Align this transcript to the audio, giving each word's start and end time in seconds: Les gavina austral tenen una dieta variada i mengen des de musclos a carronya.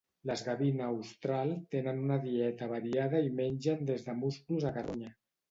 Les 0.27 0.43
gavina 0.45 0.87
austral 0.93 1.53
tenen 1.75 1.99
una 2.05 2.17
dieta 2.23 2.71
variada 2.73 3.21
i 3.27 3.31
mengen 3.43 3.87
des 3.93 4.09
de 4.09 4.19
musclos 4.25 4.69
a 4.73 4.75
carronya. 4.81 5.15